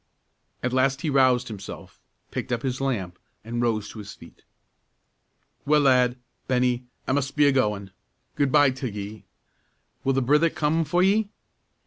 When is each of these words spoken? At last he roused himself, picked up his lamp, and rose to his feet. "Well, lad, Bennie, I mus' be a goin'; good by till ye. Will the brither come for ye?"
At 0.63 0.73
last 0.73 1.01
he 1.01 1.11
roused 1.11 1.47
himself, 1.47 1.99
picked 2.31 2.51
up 2.51 2.63
his 2.63 2.81
lamp, 2.81 3.19
and 3.43 3.61
rose 3.61 3.87
to 3.89 3.99
his 3.99 4.11
feet. 4.15 4.41
"Well, 5.63 5.81
lad, 5.81 6.17
Bennie, 6.47 6.85
I 7.07 7.11
mus' 7.11 7.29
be 7.29 7.45
a 7.45 7.51
goin'; 7.51 7.91
good 8.33 8.51
by 8.51 8.71
till 8.71 8.89
ye. 8.89 9.25
Will 10.03 10.13
the 10.13 10.21
brither 10.23 10.49
come 10.49 10.85
for 10.85 11.03
ye?" 11.03 11.29